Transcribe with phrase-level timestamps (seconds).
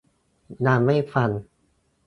[0.65, 1.29] ดันไม่ฟัง